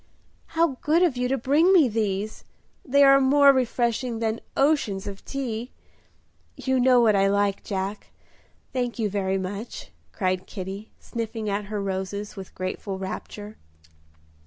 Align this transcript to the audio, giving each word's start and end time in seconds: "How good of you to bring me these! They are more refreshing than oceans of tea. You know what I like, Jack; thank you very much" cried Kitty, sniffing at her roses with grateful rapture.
"How 0.57 0.77
good 0.81 1.03
of 1.03 1.15
you 1.15 1.27
to 1.27 1.37
bring 1.37 1.71
me 1.71 1.87
these! 1.87 2.43
They 2.83 3.03
are 3.03 3.21
more 3.21 3.53
refreshing 3.53 4.17
than 4.17 4.41
oceans 4.57 5.05
of 5.05 5.23
tea. 5.23 5.69
You 6.57 6.79
know 6.79 6.99
what 6.99 7.15
I 7.15 7.27
like, 7.27 7.63
Jack; 7.63 8.07
thank 8.73 8.97
you 8.97 9.11
very 9.11 9.37
much" 9.37 9.91
cried 10.11 10.47
Kitty, 10.47 10.89
sniffing 10.97 11.51
at 11.51 11.65
her 11.65 11.79
roses 11.79 12.35
with 12.35 12.55
grateful 12.55 12.97
rapture. 12.97 13.57